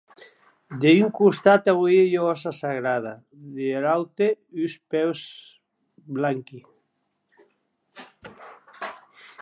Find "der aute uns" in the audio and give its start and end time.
3.55-4.73